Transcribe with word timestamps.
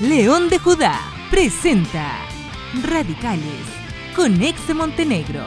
León 0.00 0.48
de 0.48 0.58
Judá 0.58 0.98
presenta 1.30 2.18
Radicales 2.82 3.44
con 4.16 4.42
ex 4.42 4.74
Montenegro. 4.74 5.46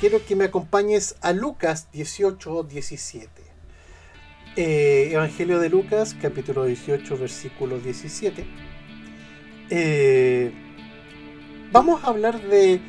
Quiero 0.00 0.24
que 0.24 0.34
me 0.34 0.44
acompañes 0.44 1.14
a 1.20 1.32
Lucas 1.32 1.88
18, 1.92 2.64
17. 2.64 3.28
Eh, 4.56 5.10
Evangelio 5.12 5.60
de 5.60 5.68
Lucas, 5.68 6.16
capítulo 6.20 6.64
18, 6.64 7.16
versículo 7.16 7.78
17. 7.78 8.44
Eh, 9.70 10.50
vamos 11.70 12.02
a 12.02 12.08
hablar 12.08 12.40
de, 12.40 12.80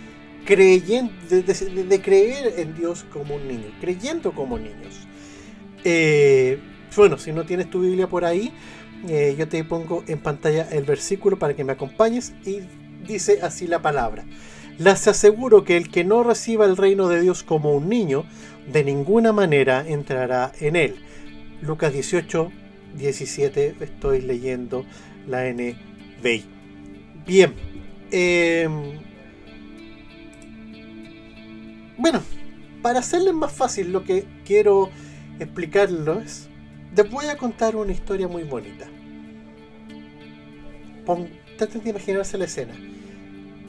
de 0.48 2.02
creer 2.02 2.54
en 2.58 2.76
Dios 2.76 3.06
como 3.14 3.36
un 3.36 3.48
niño, 3.48 3.68
creyendo 3.80 4.32
como 4.32 4.58
niños. 4.58 5.08
Eh, 5.84 6.58
bueno, 6.96 7.18
si 7.18 7.32
no 7.32 7.46
tienes 7.46 7.70
tu 7.70 7.82
Biblia 7.82 8.08
por 8.08 8.26
ahí, 8.26 8.54
eh, 9.08 9.36
yo 9.38 9.48
te 9.48 9.64
pongo 9.64 10.04
en 10.08 10.20
pantalla 10.20 10.68
el 10.72 10.84
versículo 10.84 11.38
para 11.38 11.56
que 11.56 11.64
me 11.64 11.74
acompañes 11.74 12.34
y 12.46 12.60
dice 13.08 13.40
así 13.42 13.68
la 13.68 13.82
palabra. 13.82 14.26
Les 14.78 15.08
aseguro 15.08 15.64
que 15.64 15.78
el 15.78 15.90
que 15.90 16.04
no 16.04 16.24
reciba 16.24 16.66
el 16.66 16.76
reino 16.76 17.08
de 17.08 17.22
Dios 17.22 17.44
como 17.44 17.74
un 17.74 17.88
niño, 17.88 18.26
de 18.72 18.84
ninguna 18.84 19.32
manera 19.32 19.88
entrará 19.88 20.52
en 20.60 20.76
él. 20.76 20.96
Lucas 21.62 21.94
18, 21.94 22.52
17, 22.98 23.76
estoy 23.80 24.22
leyendo 24.22 24.86
la 25.28 25.46
NBI. 25.52 26.46
Bien. 27.26 27.54
eh, 28.12 28.68
bueno, 31.98 32.22
para 32.82 33.00
hacerles 33.00 33.34
más 33.34 33.52
fácil 33.52 33.92
lo 33.92 34.04
que 34.04 34.26
quiero 34.46 34.90
explicarlo 35.40 36.20
es, 36.20 36.50
les 36.96 37.10
voy 37.10 37.26
a 37.28 37.38
contar 37.38 37.76
una 37.76 37.92
historia 37.92 38.28
muy 38.28 38.44
bonita. 38.44 38.88
Pon, 41.06 41.28
traten 41.58 41.84
de 41.84 41.90
imaginarse 41.92 42.38
la 42.38 42.46
escena. 42.46 42.74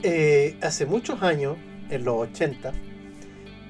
Eh, 0.02 0.56
hace 0.62 0.86
muchos 0.86 1.22
años, 1.22 1.56
en 1.90 2.04
los 2.04 2.16
80, 2.28 2.72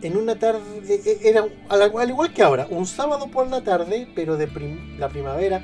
en 0.02 0.16
una 0.16 0.38
tarde, 0.38 0.60
eh, 0.88 1.18
era 1.24 1.44
al, 1.68 1.82
al 1.96 2.08
igual 2.08 2.32
que 2.32 2.42
ahora, 2.42 2.66
un 2.70 2.86
sábado 2.86 3.28
por 3.28 3.48
la 3.48 3.62
tarde, 3.62 4.06
pero 4.14 4.38
la 4.98 5.08
primavera 5.08 5.62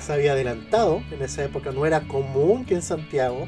se 0.00 0.12
había 0.12 0.32
adelantado. 0.32 1.02
En 1.10 1.22
esa 1.22 1.44
época 1.44 1.70
no 1.72 1.86
era 1.86 2.00
común 2.02 2.64
que 2.64 2.74
en 2.74 2.82
Santiago 2.82 3.46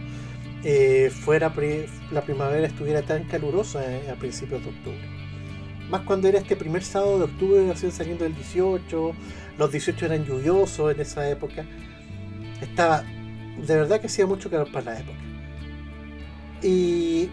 eh, 0.64 1.10
fuera 1.10 1.52
pri- 1.52 1.86
la 2.12 2.22
primavera 2.22 2.66
estuviera 2.66 3.02
tan 3.02 3.24
calurosa 3.24 3.82
eh, 3.84 4.10
a 4.10 4.14
principios 4.14 4.62
de 4.62 4.70
octubre. 4.70 5.00
Más 5.90 6.02
cuando 6.02 6.28
era 6.28 6.38
este 6.38 6.56
primer 6.56 6.82
sábado 6.84 7.18
de 7.18 7.24
octubre, 7.24 7.66
recién 7.68 7.92
saliendo 7.92 8.24
del 8.24 8.34
18, 8.34 9.12
los 9.58 9.72
18 9.72 10.06
eran 10.06 10.24
lluviosos 10.24 10.94
en 10.94 11.00
esa 11.00 11.28
época. 11.28 11.66
Estaba, 12.62 13.04
de 13.58 13.74
verdad 13.76 14.00
que 14.00 14.06
hacía 14.06 14.26
mucho 14.26 14.50
calor 14.50 14.70
para 14.72 14.92
la 14.94 15.00
época. 15.00 15.18
Y 16.62 17.28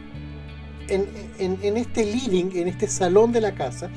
en, 0.87 1.05
en- 1.37 1.59
en 1.61 1.77
este 1.77 2.05
living, 2.05 2.49
en 2.55 2.67
este 2.67 2.87
salón 2.87 3.31
de 3.31 3.41
la 3.41 3.53
casa, 3.53 3.89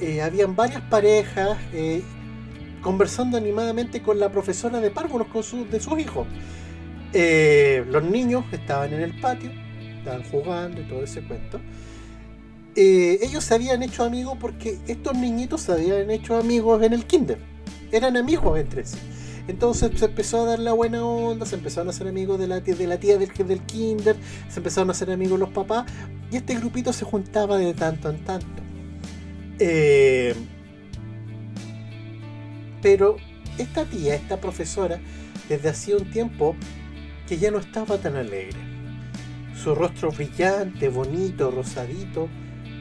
eh, 0.00 0.22
habían 0.22 0.56
varias 0.56 0.82
parejas 0.82 1.58
eh, 1.72 2.02
conversando 2.80 3.36
animadamente 3.36 4.02
con 4.02 4.18
la 4.18 4.30
profesora 4.32 4.80
de 4.80 4.90
párvulos 4.90 5.28
con 5.28 5.42
su- 5.42 5.66
de 5.68 5.78
sus 5.80 5.98
hijos. 6.00 6.26
Eh, 7.12 7.84
los 7.90 8.02
niños 8.02 8.44
estaban 8.52 8.92
en 8.94 9.02
el 9.02 9.20
patio, 9.20 9.50
estaban 9.98 10.22
jugando 10.24 10.80
y 10.80 10.84
todo 10.84 11.04
ese 11.04 11.22
cuento. 11.22 11.60
Eh, 12.74 13.18
ellos 13.20 13.44
se 13.44 13.54
habían 13.54 13.82
hecho 13.82 14.02
amigos 14.02 14.38
porque 14.40 14.78
estos 14.88 15.14
niñitos 15.14 15.60
se 15.60 15.72
habían 15.72 16.10
hecho 16.10 16.36
amigos 16.38 16.82
en 16.82 16.94
el 16.94 17.04
kinder. 17.04 17.38
Eran 17.92 18.16
amigos 18.16 18.58
entre 18.58 18.86
sí. 18.86 18.96
Entonces 19.48 19.90
se 19.98 20.04
empezó 20.04 20.42
a 20.42 20.46
dar 20.46 20.58
la 20.58 20.72
buena 20.72 21.04
onda, 21.04 21.46
se 21.46 21.56
empezaron 21.56 21.88
a 21.88 21.90
hacer 21.90 22.06
amigos 22.06 22.38
de 22.38 22.46
la 22.46 22.60
tía, 22.60 22.74
de 22.74 22.86
la 22.86 22.98
tía 22.98 23.18
del, 23.18 23.30
del 23.32 23.60
kinder, 23.62 24.16
se 24.48 24.60
empezaron 24.60 24.88
a 24.88 24.92
hacer 24.92 25.10
amigos 25.10 25.38
los 25.38 25.50
papás 25.50 25.86
y 26.30 26.36
este 26.36 26.54
grupito 26.54 26.92
se 26.92 27.04
juntaba 27.04 27.58
de 27.58 27.74
tanto 27.74 28.08
en 28.10 28.24
tanto. 28.24 28.62
Eh, 29.58 30.34
pero 32.80 33.16
esta 33.58 33.84
tía, 33.84 34.14
esta 34.14 34.40
profesora, 34.40 35.00
desde 35.48 35.68
hacía 35.68 35.96
un 35.96 36.10
tiempo 36.10 36.56
que 37.28 37.38
ya 37.38 37.50
no 37.50 37.58
estaba 37.58 37.98
tan 37.98 38.16
alegre. 38.16 38.58
Su 39.54 39.74
rostro 39.74 40.10
brillante, 40.10 40.88
bonito, 40.88 41.50
rosadito, 41.50 42.28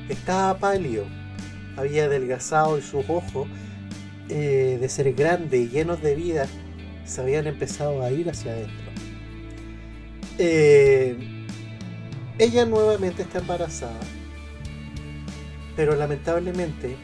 estaba 0.10 0.58
pálido. 0.58 1.06
Había 1.78 2.06
adelgazado 2.06 2.78
y 2.78 2.82
sus 2.82 3.06
ojos, 3.10 3.48
eh, 4.34 4.78
de 4.80 4.88
ser 4.88 5.12
grandes 5.14 5.60
y 5.60 5.68
llenos 5.68 6.02
de 6.02 6.16
vida, 6.16 6.48
se 7.04 7.20
habían 7.20 7.48
empezado 7.48 8.02
a 8.02 8.12
ir 8.12 8.30
hacia 8.30 8.54
adentro. 8.54 8.92
Eh, 10.38 11.18
ella 12.38 12.66
nuevamente 12.66 13.24
está 13.24 13.40
embarazada, 13.40 14.00
pero 15.76 15.98
lamentablemente 15.98 16.96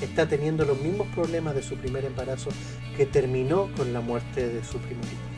está 0.00 0.26
teniendo 0.26 0.64
los 0.64 0.80
mismos 0.80 1.06
problemas 1.08 1.54
de 1.54 1.62
su 1.62 1.76
primer 1.76 2.06
embarazo 2.06 2.48
que 2.96 3.04
terminó 3.04 3.70
con 3.76 3.92
la 3.92 4.00
muerte 4.00 4.48
de 4.48 4.64
su 4.64 4.78
primer 4.78 5.04
hijo. 5.04 5.28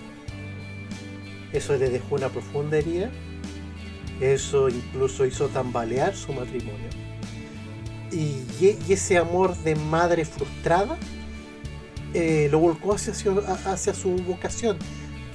Eso 1.53 1.77
le 1.77 1.91
dejó 1.91 2.15
una 2.15 2.29
profunda 2.29 2.79
herida, 2.79 3.11
eso 4.21 4.69
incluso 4.69 5.27
hizo 5.27 5.49
tambalear 5.49 6.15
su 6.15 6.33
matrimonio. 6.33 7.10
Y, 8.13 8.43
ese 8.93 9.19
amor 9.19 9.57
de 9.59 9.77
madre 9.77 10.25
frustrada 10.25 10.97
eh, 12.13 12.49
lo 12.51 12.59
volcó 12.59 12.95
hacia, 12.95 13.13
hacia 13.67 13.95
su 13.95 14.11
vocación, 14.17 14.77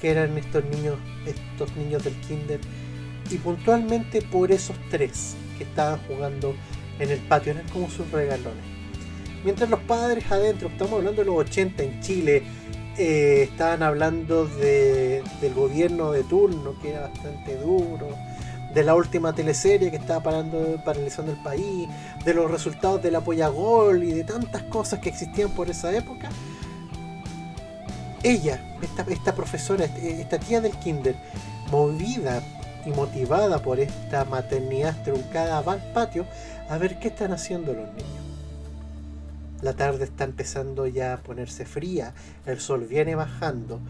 que 0.00 0.10
eran 0.10 0.36
estos 0.36 0.64
niños, 0.66 0.96
estos 1.24 1.74
niños 1.76 2.04
del 2.04 2.14
kinder, 2.20 2.60
y 3.30 3.36
puntualmente 3.38 4.20
por 4.22 4.52
esos 4.52 4.76
tres 4.90 5.34
que 5.56 5.64
estaban 5.64 5.98
jugando 6.06 6.54
en 6.98 7.10
el 7.10 7.18
patio, 7.20 7.52
eran 7.52 7.68
como 7.70 7.88
sus 7.90 8.10
regalones. 8.10 8.62
Mientras 9.42 9.70
los 9.70 9.80
padres 9.80 10.30
adentro, 10.30 10.68
estamos 10.68 10.94
hablando 10.94 11.22
de 11.22 11.26
los 11.26 11.36
80 11.36 11.82
en 11.82 12.00
Chile, 12.00 12.42
eh, 12.98 13.48
estaban 13.50 13.82
hablando 13.82 14.46
de- 14.46 15.22
del 15.40 15.54
gobierno 15.54 16.12
de 16.12 16.24
turno, 16.24 16.78
que 16.80 16.90
era 16.90 17.08
bastante 17.08 17.56
duro, 17.56 18.08
de 18.76 18.84
la 18.84 18.94
última 18.94 19.32
teleserie 19.32 19.90
que 19.90 19.96
estaba 19.96 20.22
parando, 20.22 20.78
paralizando 20.84 21.32
el 21.32 21.38
país, 21.38 21.88
de 22.26 22.34
los 22.34 22.50
resultados 22.50 23.02
del 23.02 23.16
apoyagol 23.16 24.04
y 24.04 24.12
de 24.12 24.22
tantas 24.22 24.64
cosas 24.64 25.00
que 25.00 25.08
existían 25.08 25.48
por 25.52 25.70
esa 25.70 25.96
época. 25.96 26.28
Ella, 28.22 28.60
esta, 28.82 29.06
esta 29.10 29.34
profesora, 29.34 29.86
este- 29.86 30.20
esta 30.20 30.38
tía 30.38 30.60
del 30.60 30.72
kinder, 30.72 31.16
movida 31.70 32.42
y 32.84 32.90
motivada 32.90 33.62
por 33.62 33.80
esta 33.80 34.26
maternidad 34.26 34.94
truncada, 35.02 35.62
va 35.62 35.72
al 35.72 35.92
patio 35.94 36.26
a 36.68 36.76
ver 36.76 36.98
qué 36.98 37.08
están 37.08 37.32
haciendo 37.32 37.72
los 37.72 37.88
niños. 37.94 38.24
La 39.62 39.72
tarde 39.72 40.04
está 40.04 40.24
empezando 40.24 40.86
ya 40.86 41.14
a 41.14 41.16
ponerse 41.16 41.64
fría, 41.64 42.12
el 42.44 42.60
sol 42.60 42.84
viene 42.86 43.14
bajando 43.14 43.80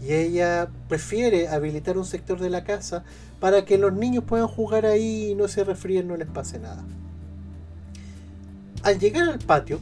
y 0.00 0.12
ella 0.12 0.68
prefiere 0.88 1.48
habilitar 1.48 1.98
un 1.98 2.04
sector 2.04 2.40
de 2.40 2.50
la 2.50 2.64
casa 2.64 3.04
para 3.40 3.64
que 3.64 3.78
los 3.78 3.92
niños 3.92 4.24
puedan 4.24 4.48
jugar 4.48 4.86
ahí 4.86 5.30
y 5.30 5.34
no 5.34 5.48
se 5.48 5.64
resfríen, 5.64 6.08
no 6.08 6.16
les 6.16 6.28
pase 6.28 6.58
nada. 6.58 6.84
Al 8.82 8.98
llegar 8.98 9.28
al 9.28 9.38
patio, 9.38 9.80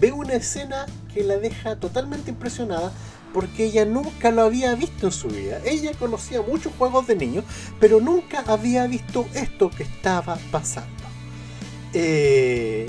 ve 0.00 0.12
una 0.12 0.34
escena 0.34 0.86
que 1.12 1.24
la 1.24 1.38
deja 1.38 1.76
totalmente 1.76 2.30
impresionada 2.30 2.92
porque 3.32 3.64
ella 3.64 3.84
nunca 3.84 4.30
lo 4.30 4.42
había 4.42 4.74
visto 4.74 5.06
en 5.06 5.12
su 5.12 5.28
vida. 5.28 5.60
Ella 5.64 5.92
conocía 5.98 6.42
muchos 6.42 6.72
juegos 6.78 7.06
de 7.06 7.16
niños, 7.16 7.44
pero 7.80 8.00
nunca 8.00 8.44
había 8.46 8.86
visto 8.86 9.26
esto 9.34 9.70
que 9.70 9.82
estaba 9.82 10.38
pasando. 10.50 10.90
Eh, 11.92 12.86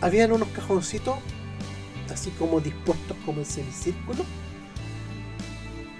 habían 0.00 0.32
unos 0.32 0.48
cajoncitos 0.48 1.16
así 2.10 2.30
como 2.38 2.60
dispuestos 2.60 3.16
como 3.24 3.40
en 3.40 3.46
semicírculo. 3.46 4.24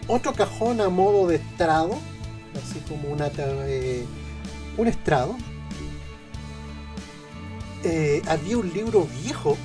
Otro 0.08 0.32
cajón 0.34 0.80
a 0.80 0.88
modo 0.88 1.26
de 1.26 1.36
estrado, 1.36 1.98
así 2.54 2.78
como 2.88 3.08
una, 3.08 3.28
eh, 3.38 4.04
un 4.76 4.86
estrado. 4.86 5.36
Eh, 7.82 8.22
había 8.28 8.58
un 8.58 8.72
libro 8.72 9.06
viejo 9.22 9.56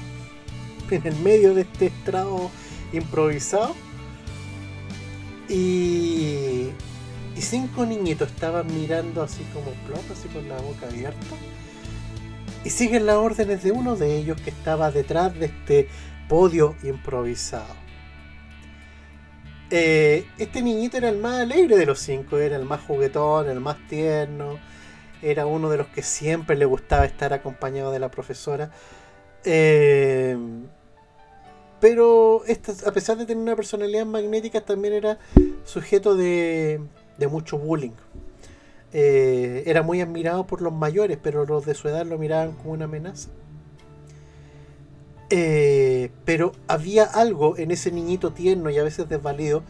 en 0.91 1.05
el 1.05 1.15
medio 1.17 1.53
de 1.53 1.61
este 1.61 1.87
estrado 1.87 2.49
improvisado. 2.91 3.75
Y, 5.47 6.69
y 7.35 7.41
cinco 7.41 7.85
niñitos 7.85 8.29
estaban 8.29 8.67
mirando 8.73 9.21
así 9.21 9.43
como 9.53 9.71
plop, 9.85 10.03
así 10.11 10.27
con 10.29 10.47
la 10.49 10.57
boca 10.57 10.87
abierta. 10.87 11.35
Y 12.63 12.69
siguen 12.69 13.05
las 13.05 13.17
órdenes 13.17 13.61
de 13.63 13.71
uno 13.71 13.95
de 13.95 14.17
ellos 14.17 14.39
que 14.41 14.49
estaba 14.49 14.91
detrás 14.91 15.37
de 15.37 15.47
este 15.47 15.87
podio 16.27 16.75
improvisado. 16.83 17.90
Eh, 19.73 20.25
este 20.37 20.61
niñito 20.61 20.97
era 20.97 21.07
el 21.07 21.17
más 21.17 21.39
alegre 21.41 21.77
de 21.77 21.85
los 21.85 21.99
cinco, 21.99 22.37
era 22.37 22.57
el 22.57 22.65
más 22.65 22.81
juguetón, 22.81 23.49
el 23.49 23.61
más 23.61 23.77
tierno, 23.87 24.59
era 25.21 25.45
uno 25.45 25.69
de 25.69 25.77
los 25.77 25.87
que 25.87 26.03
siempre 26.03 26.57
le 26.57 26.65
gustaba 26.65 27.05
estar 27.05 27.31
acompañado 27.33 27.91
de 27.91 27.99
la 27.99 28.11
profesora. 28.11 28.69
Eh, 29.45 30.37
Pero 31.79 32.43
a 32.85 32.91
pesar 32.91 33.17
de 33.17 33.25
tener 33.25 33.41
una 33.41 33.55
personalidad 33.55 34.05
magnética, 34.05 34.61
también 34.61 34.93
era 34.93 35.17
sujeto 35.63 36.15
de, 36.15 36.81
mucho 37.29 37.57
bullying. 37.57 37.91
Eh, 38.93 39.63
era 39.65 39.83
muy 39.83 40.01
admirado 40.01 40.45
por 40.45 40.61
los 40.61 40.73
mayores, 40.73 41.17
pero 41.21 41.45
los 41.45 41.65
de 41.65 41.75
su 41.75 41.87
edad 41.87 42.05
lo 42.05 42.17
miraban 42.17 42.51
como 42.53 42.73
una 42.73 42.85
amenaza. 42.85 43.29
Eh, 45.33 46.11
pero 46.25 46.51
había 46.67 47.05
algo 47.05 47.57
en 47.57 47.71
ese 47.71 47.89
niñito 47.89 48.33
tierno 48.33 48.69
y 48.69 48.77
a 48.77 48.83
veces 48.83 49.07
desvalido 49.07 49.63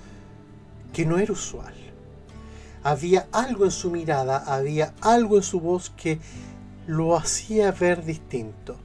que 0.92 1.06
no 1.06 1.20
era 1.20 1.32
usual. 1.32 1.74
Había 2.84 3.28
algo 3.32 3.66
en 3.66 3.72
su 3.72 3.92
mirada, 3.92 4.38
había 4.38 4.96
algo 5.02 5.38
en 5.38 5.44
su 5.44 5.60
voz 5.60 5.92
que 5.92 6.20
lo 6.88 7.16
hacía 7.16 7.72
ver 7.72 8.04
distinto. 8.04 8.76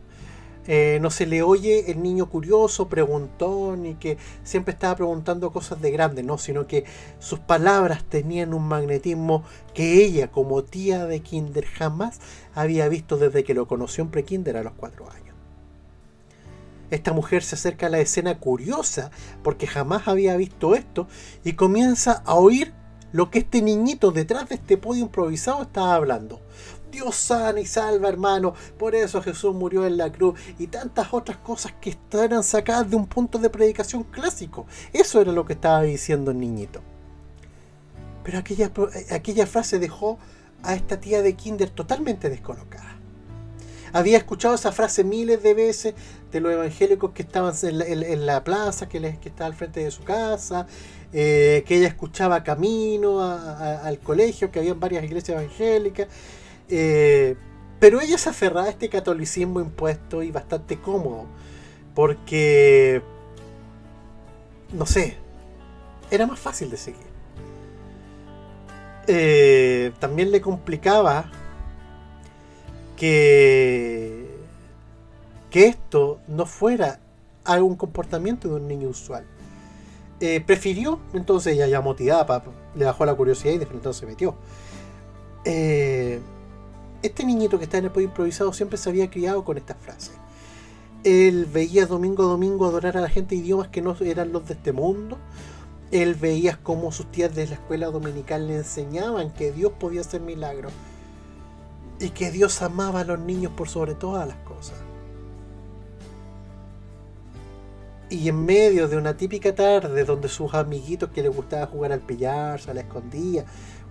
Eh, 0.68 0.98
no 1.00 1.10
se 1.10 1.26
le 1.26 1.42
oye 1.42 1.90
el 1.92 2.02
niño 2.02 2.28
curioso, 2.28 2.88
preguntón 2.88 3.86
y 3.86 3.94
que 3.94 4.18
siempre 4.42 4.74
estaba 4.74 4.96
preguntando 4.96 5.52
cosas 5.52 5.80
de 5.80 5.92
grande, 5.92 6.24
no, 6.24 6.36
sino 6.38 6.66
que 6.66 6.84
sus 7.20 7.38
palabras 7.38 8.04
tenían 8.04 8.52
un 8.52 8.66
magnetismo 8.66 9.44
que 9.72 10.04
ella, 10.04 10.28
como 10.28 10.64
tía 10.64 11.06
de 11.06 11.20
Kinder, 11.20 11.64
jamás 11.64 12.20
había 12.54 12.88
visto 12.88 13.16
desde 13.16 13.44
que 13.44 13.54
lo 13.54 13.66
conoció 13.66 14.02
en 14.04 14.10
pre-Kinder 14.10 14.56
a 14.56 14.64
los 14.64 14.72
cuatro 14.72 15.08
años. 15.08 15.35
Esta 16.90 17.12
mujer 17.12 17.42
se 17.42 17.56
acerca 17.56 17.86
a 17.86 17.90
la 17.90 17.98
escena 17.98 18.38
curiosa 18.38 19.10
porque 19.42 19.66
jamás 19.66 20.08
había 20.08 20.36
visto 20.36 20.74
esto 20.74 21.08
y 21.44 21.54
comienza 21.54 22.22
a 22.24 22.34
oír 22.34 22.72
lo 23.12 23.30
que 23.30 23.38
este 23.40 23.62
niñito 23.62 24.10
detrás 24.10 24.48
de 24.48 24.56
este 24.56 24.76
podio 24.76 25.02
improvisado 25.02 25.62
estaba 25.62 25.94
hablando. 25.94 26.40
Dios 26.90 27.14
sana 27.16 27.60
y 27.60 27.66
salva, 27.66 28.08
hermano. 28.08 28.54
Por 28.78 28.94
eso 28.94 29.20
Jesús 29.20 29.54
murió 29.54 29.86
en 29.86 29.96
la 29.96 30.10
cruz. 30.10 30.38
Y 30.58 30.68
tantas 30.68 31.08
otras 31.12 31.38
cosas 31.38 31.74
que 31.80 31.96
eran 32.12 32.42
sacadas 32.42 32.90
de 32.90 32.96
un 32.96 33.06
punto 33.06 33.38
de 33.38 33.50
predicación 33.50 34.04
clásico. 34.04 34.66
Eso 34.92 35.20
era 35.20 35.32
lo 35.32 35.44
que 35.44 35.54
estaba 35.54 35.82
diciendo 35.82 36.30
el 36.30 36.38
niñito. 36.38 36.80
Pero 38.22 38.38
aquella, 38.38 38.72
aquella 39.10 39.46
frase 39.46 39.78
dejó 39.78 40.18
a 40.62 40.74
esta 40.74 40.98
tía 40.98 41.22
de 41.22 41.34
Kinder 41.34 41.70
totalmente 41.70 42.28
descolocada. 42.28 42.95
Había 43.96 44.18
escuchado 44.18 44.54
esa 44.54 44.72
frase 44.72 45.04
miles 45.04 45.42
de 45.42 45.54
veces 45.54 45.94
de 46.30 46.40
los 46.40 46.52
evangélicos 46.52 47.12
que 47.12 47.22
estaban 47.22 47.54
en 47.62 48.26
la, 48.26 48.44
plaza, 48.44 48.90
que, 48.90 49.00
les, 49.00 49.16
que 49.16 49.30
estaba 49.30 49.46
al 49.46 49.54
frente 49.54 49.82
de 49.82 49.90
su 49.90 50.04
casa, 50.04 50.66
eh, 51.14 51.64
que 51.66 51.78
ella 51.78 51.88
escuchaba 51.88 52.44
camino 52.44 53.22
al 53.22 53.98
colegio, 54.00 54.50
que 54.50 54.58
había 54.58 54.74
varias 54.74 55.02
iglesias 55.02 55.40
evangélicas. 55.40 56.08
Eh, 56.68 57.36
pero 57.80 58.02
ella 58.02 58.18
se 58.18 58.28
aferraba 58.28 58.66
a 58.66 58.68
este 58.68 58.90
catolicismo 58.90 59.60
impuesto 59.60 60.22
y 60.22 60.30
bastante 60.30 60.78
cómodo, 60.78 61.24
porque, 61.94 63.00
no 64.74 64.84
sé, 64.84 65.16
era 66.10 66.26
más 66.26 66.38
fácil 66.38 66.68
de 66.68 66.76
seguir. 66.76 67.16
Eh, 69.06 69.90
también 70.00 70.32
le 70.32 70.42
complicaba 70.42 71.30
que, 72.96 74.26
que 75.50 75.66
esto 75.66 76.20
no 76.26 76.46
fuera 76.46 77.00
algún 77.44 77.76
comportamiento 77.76 78.48
de 78.48 78.54
un 78.54 78.68
niño 78.68 78.88
usual. 78.88 79.24
Eh, 80.20 80.40
prefirió, 80.40 80.98
entonces 81.12 81.54
ella 81.54 81.66
ya 81.66 81.80
motivada, 81.80 82.42
le 82.74 82.84
bajó 82.86 83.04
la 83.04 83.14
curiosidad 83.14 83.52
y 83.52 83.58
de 83.58 83.66
frente 83.66 83.92
se 83.92 84.06
metió. 84.06 84.34
Eh, 85.44 86.20
este 87.02 87.24
niñito 87.24 87.58
que 87.58 87.64
está 87.64 87.78
en 87.78 87.84
el 87.84 87.90
podio 87.90 88.06
improvisado 88.06 88.52
siempre 88.52 88.78
se 88.78 88.88
había 88.88 89.10
criado 89.10 89.44
con 89.44 89.58
esta 89.58 89.74
frase. 89.74 90.12
Él 91.04 91.46
veía 91.46 91.86
domingo 91.86 92.24
a 92.24 92.26
domingo 92.26 92.66
adorar 92.66 92.96
a 92.96 93.00
la 93.00 93.08
gente 93.08 93.36
idiomas 93.36 93.68
que 93.68 93.82
no 93.82 93.94
eran 94.00 94.32
los 94.32 94.48
de 94.48 94.54
este 94.54 94.72
mundo. 94.72 95.18
Él 95.92 96.14
veía 96.14 96.58
cómo 96.62 96.90
sus 96.90 97.12
tías 97.12 97.34
de 97.34 97.46
la 97.46 97.54
escuela 97.54 97.86
dominical 97.86 98.48
le 98.48 98.56
enseñaban 98.56 99.30
que 99.30 99.52
Dios 99.52 99.72
podía 99.78 100.00
hacer 100.00 100.20
milagros 100.20 100.72
y 101.98 102.10
que 102.10 102.30
Dios 102.30 102.62
amaba 102.62 103.00
a 103.00 103.04
los 103.04 103.18
niños 103.18 103.52
por 103.56 103.68
sobre 103.68 103.94
todas 103.94 104.26
las 104.26 104.36
cosas. 104.38 104.76
Y 108.08 108.28
en 108.28 108.44
medio 108.44 108.86
de 108.86 108.96
una 108.96 109.16
típica 109.16 109.54
tarde 109.54 110.04
donde 110.04 110.28
sus 110.28 110.54
amiguitos 110.54 111.10
que 111.10 111.22
les 111.22 111.34
gustaba 111.34 111.66
jugar 111.66 111.92
al 111.92 112.00
pillar, 112.00 112.60
se 112.60 112.72
la 112.72 112.82
escondía, 112.82 113.44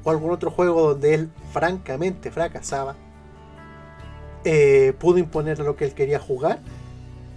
o 0.03 0.11
algún 0.11 0.31
otro 0.31 0.51
juego 0.51 0.89
donde 0.89 1.13
él 1.13 1.29
francamente 1.51 2.31
fracasaba, 2.31 2.95
eh, 4.45 4.93
pudo 4.99 5.17
imponer 5.17 5.59
lo 5.59 5.75
que 5.75 5.85
él 5.85 5.93
quería 5.93 6.19
jugar, 6.19 6.61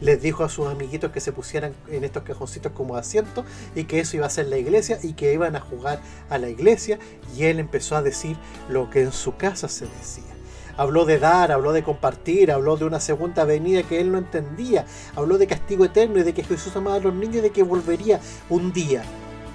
les 0.00 0.23
dijo 0.23 0.44
a 0.44 0.49
sus 0.49 0.69
amiguitos 0.69 1.11
que 1.11 1.21
se 1.21 1.32
pusieran 1.32 1.73
en 1.88 2.05
estos 2.05 2.23
cajoncitos 2.23 2.71
como 2.73 2.97
asientos 2.97 3.44
y 3.75 3.85
que 3.85 3.99
eso 3.99 4.17
iba 4.17 4.26
a 4.26 4.31
ser 4.31 4.47
la 4.47 4.59
iglesia 4.59 4.99
y 5.03 5.14
que 5.14 5.32
iban 5.32 5.56
a 5.56 5.61
jugar 5.61 6.00
a 6.31 6.38
la 6.38 6.49
iglesia 6.49 6.99
y 7.37 7.44
él 7.44 7.59
empezó 7.59 7.97
a 7.97 8.03
decir 8.03 8.37
lo 8.69 8.91
que 8.91 9.03
en 9.03 9.12
su 9.12 9.37
casa 9.37 9.69
se 9.69 9.87
decía. 9.87 10.38
Habló 10.79 11.05
de 11.05 11.19
dar, 11.19 11.51
habló 11.51 11.73
de 11.73 11.83
compartir, 11.83 12.53
habló 12.53 12.77
de 12.77 12.85
una 12.85 13.01
segunda 13.01 13.45
venida 13.45 13.83
que 13.83 14.01
él 14.01 14.13
no 14.13 14.19
entendía, 14.19 14.87
habló 15.17 15.37
de 15.37 15.49
castigo 15.49 15.85
eterno 15.85 16.21
y 16.21 16.23
de 16.23 16.33
que 16.33 16.45
Jesús 16.45 16.75
amaba 16.77 16.97
a 16.97 17.01
los 17.01 17.13
niños 17.13 17.37
y 17.37 17.41
de 17.41 17.51
que 17.51 17.65
volvería 17.65 18.21
un 18.49 18.73
día 18.73 19.03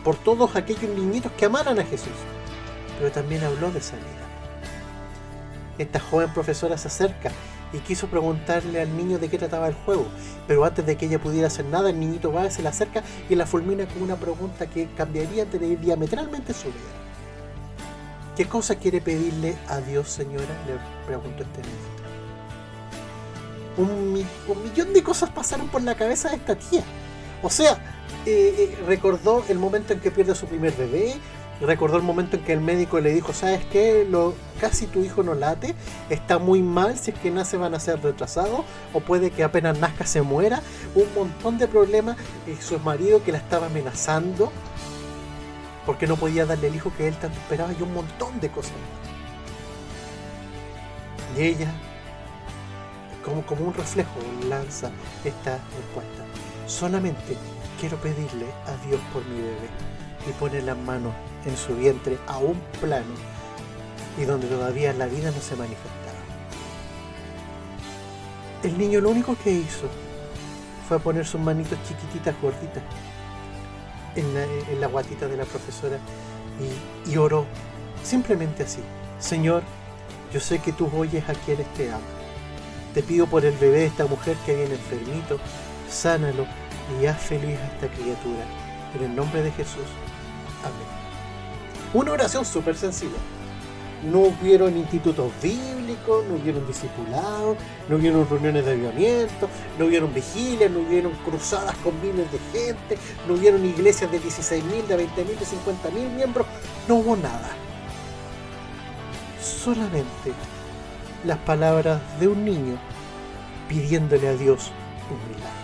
por 0.03 0.17
todos 0.17 0.57
aquellos 0.57 0.89
niñitos 0.95 1.31
que 1.31 1.45
amaran 1.45 1.79
a 1.79 1.85
Jesús. 1.85 2.11
Pero 2.99 3.09
también 3.09 3.41
habló 3.41 3.71
de 3.71 3.81
salida. 3.81 4.05
Esta 5.77 6.01
joven 6.01 6.33
profesora 6.33 6.77
se 6.77 6.89
acerca 6.89 7.31
y 7.71 7.77
quiso 7.79 8.07
preguntarle 8.07 8.81
al 8.81 8.95
niño 8.95 9.17
de 9.17 9.29
qué 9.29 9.37
trataba 9.37 9.69
el 9.69 9.73
juego, 9.73 10.05
pero 10.45 10.65
antes 10.65 10.85
de 10.85 10.97
que 10.97 11.05
ella 11.05 11.19
pudiera 11.19 11.47
hacer 11.47 11.65
nada, 11.65 11.89
el 11.89 11.99
niñito 12.01 12.33
va, 12.33 12.51
se 12.51 12.61
le 12.61 12.67
acerca 12.67 13.01
y 13.29 13.35
la 13.35 13.47
fulmina 13.47 13.87
con 13.87 14.03
una 14.03 14.17
pregunta 14.17 14.67
que 14.67 14.89
cambiaría 14.95 15.45
diametralmente 15.45 16.53
su 16.53 16.67
vida. 16.67 17.02
¿Qué 18.35 18.45
cosa 18.45 18.75
quiere 18.75 18.99
pedirle 18.99 19.55
a 19.67 19.79
Dios, 19.79 20.09
señora? 20.09 20.45
Le 20.65 21.05
preguntó 21.05 21.43
este 21.43 21.61
niño. 21.61 21.93
Un, 23.77 24.13
millón 24.63 24.93
de 24.93 25.03
cosas 25.03 25.29
pasaron 25.29 25.67
por 25.67 25.83
la 25.83 25.95
cabeza 25.95 26.29
de 26.29 26.37
esta 26.37 26.55
tía. 26.55 26.83
O 27.43 27.49
sea, 27.49 27.73
eh, 28.25 28.55
eh, 28.57 28.77
recordó 28.87 29.43
el 29.49 29.59
momento 29.59 29.93
en 29.93 29.99
que 29.99 30.09
pierde 30.09 30.31
a 30.31 30.35
su 30.35 30.47
primer 30.47 30.73
bebé, 30.73 31.13
recordó 31.61 31.97
el 31.97 32.03
momento 32.03 32.37
en 32.37 32.43
que 32.43 32.53
el 32.53 32.61
médico 32.61 32.99
le 32.99 33.13
dijo, 33.13 33.33
¿sabes 33.33 33.65
qué? 33.65 34.07
Lo, 34.09 34.33
casi 34.59 34.87
tu 34.87 35.03
hijo 35.03 35.21
no 35.21 35.35
late, 35.35 35.75
está 36.09 36.39
muy 36.39 36.63
mal, 36.63 36.97
si 36.97 37.11
es 37.11 37.19
que 37.19 37.29
nace 37.29 37.57
van 37.57 37.75
a 37.75 37.79
ser 37.79 38.01
retrasados, 38.01 38.61
o 38.93 38.99
puede 38.99 39.29
que 39.29 39.43
apenas 39.43 39.77
nazca 39.77 40.07
se 40.07 40.23
muera, 40.23 40.61
un 40.95 41.05
montón 41.13 41.59
de 41.59 41.67
problemas, 41.67 42.17
y 42.47 42.61
su 42.61 42.79
marido 42.79 43.23
que 43.23 43.31
la 43.31 43.37
estaba 43.37 43.67
amenazando, 43.67 44.51
porque 45.85 46.07
no 46.07 46.15
podía 46.15 46.45
darle 46.45 46.67
el 46.67 46.75
hijo 46.75 46.91
que 46.95 47.07
él 47.07 47.15
tanto 47.17 47.37
esperaba 47.39 47.73
y 47.73 47.81
un 47.81 47.93
montón 47.93 48.39
de 48.39 48.49
cosas 48.49 48.73
Y 51.37 51.41
ella, 51.43 51.71
como, 53.23 53.43
un 53.65 53.73
reflejo, 53.73 54.11
lanza 54.47 54.91
esta 55.23 55.57
respuesta. 55.57 56.23
Solamente 56.67 57.37
quiero 57.79 57.97
pedirle 57.97 58.45
a 58.67 58.85
Dios 58.85 59.01
por 59.11 59.25
mi 59.25 59.41
bebé 59.41 59.69
y 60.29 60.31
pone 60.33 60.61
las 60.61 60.77
manos 60.77 61.13
en 61.45 61.57
su 61.57 61.75
vientre 61.75 62.17
a 62.27 62.37
un 62.37 62.59
plano 62.79 63.13
y 64.17 64.23
donde 64.23 64.47
todavía 64.47 64.93
la 64.93 65.07
vida 65.07 65.31
no 65.31 65.41
se 65.41 65.55
manifestaba. 65.55 65.93
El 68.63 68.77
niño 68.77 69.01
lo 69.01 69.09
único 69.09 69.35
que 69.43 69.51
hizo 69.51 69.89
fue 70.87 70.99
poner 70.99 71.25
sus 71.25 71.41
manitos 71.41 71.77
chiquititas, 71.87 72.35
gorditas, 72.41 72.83
en 74.15 74.79
la, 74.79 74.87
guatita 74.87 75.27
de 75.27 75.37
la 75.37 75.45
profesora 75.45 75.97
y, 77.07 77.17
oró 77.17 77.45
simplemente 78.03 78.63
así. 78.63 78.79
Señor, 79.19 79.63
yo 80.33 80.39
sé 80.39 80.59
que 80.59 80.73
tú 80.73 80.89
oyes 80.95 81.27
a 81.29 81.33
quienes 81.33 81.71
te 81.73 81.89
aman. 81.89 82.01
Te 82.93 83.01
pido 83.01 83.27
por 83.27 83.45
el 83.45 83.55
bebé 83.57 83.79
de 83.79 83.85
esta 83.87 84.05
mujer 84.05 84.35
que 84.45 84.55
viene 84.55 84.75
enfermito, 84.75 85.39
sánalo 85.89 86.45
y 87.01 87.05
haz 87.05 87.21
feliz 87.21 87.57
a 87.59 87.65
esta 87.67 87.87
criatura. 87.87 88.45
En 88.95 89.03
el 89.03 89.15
nombre 89.15 89.41
de 89.41 89.51
Jesús. 89.51 89.85
Amén. 90.63 90.87
Una 91.93 92.11
oración 92.11 92.45
súper 92.45 92.75
sencilla 92.75 93.17
no 94.03 94.19
hubieron 94.19 94.77
institutos 94.77 95.31
bíblicos, 95.41 96.25
no 96.27 96.35
hubieron 96.35 96.65
discipulados, 96.67 97.57
no 97.87 97.95
hubieron 97.95 98.27
reuniones 98.29 98.65
de 98.65 98.71
avivamiento, 98.71 99.49
no 99.79 99.85
hubieron 99.85 100.13
vigilias, 100.13 100.69
no 100.69 100.79
hubieron 100.79 101.13
cruzadas 101.25 101.75
con 101.77 101.99
miles 102.01 102.31
de 102.31 102.39
gente, 102.51 102.97
no 103.27 103.35
hubieron 103.35 103.65
iglesias 103.65 104.11
de 104.11 104.21
16.000, 104.21 104.87
de 104.87 105.07
20.000, 105.07 105.25
de 105.25 105.45
50.000 105.45 106.15
miembros, 106.15 106.47
no 106.87 106.95
hubo 106.95 107.15
nada. 107.15 107.49
Solamente 109.41 110.33
las 111.23 111.37
palabras 111.39 112.01
de 112.19 112.27
un 112.27 112.43
niño 112.43 112.77
pidiéndole 113.69 114.27
a 114.27 114.35
Dios 114.35 114.71
un 115.09 115.35
milagro. 115.35 115.63